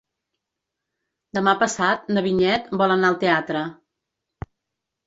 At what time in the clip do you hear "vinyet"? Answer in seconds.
2.29-2.75